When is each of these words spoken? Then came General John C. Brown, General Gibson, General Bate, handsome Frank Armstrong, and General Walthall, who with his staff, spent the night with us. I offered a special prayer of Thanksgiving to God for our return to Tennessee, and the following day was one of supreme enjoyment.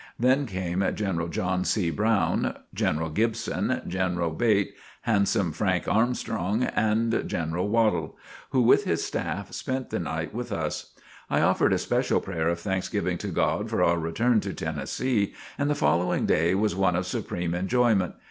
Then 0.17 0.47
came 0.47 0.83
General 0.95 1.27
John 1.27 1.63
C. 1.63 1.91
Brown, 1.91 2.55
General 2.73 3.11
Gibson, 3.11 3.83
General 3.87 4.31
Bate, 4.31 4.73
handsome 5.03 5.51
Frank 5.51 5.87
Armstrong, 5.87 6.63
and 6.63 7.21
General 7.27 7.69
Walthall, 7.69 8.17
who 8.49 8.63
with 8.63 8.85
his 8.85 9.05
staff, 9.05 9.51
spent 9.53 9.91
the 9.91 9.99
night 9.99 10.33
with 10.33 10.51
us. 10.51 10.93
I 11.29 11.41
offered 11.41 11.71
a 11.71 11.77
special 11.77 12.19
prayer 12.19 12.49
of 12.49 12.59
Thanksgiving 12.59 13.19
to 13.19 13.27
God 13.27 13.69
for 13.69 13.83
our 13.83 13.99
return 13.99 14.39
to 14.39 14.55
Tennessee, 14.55 15.35
and 15.55 15.69
the 15.69 15.75
following 15.75 16.25
day 16.25 16.55
was 16.55 16.73
one 16.75 16.95
of 16.95 17.05
supreme 17.05 17.53
enjoyment. 17.53 18.15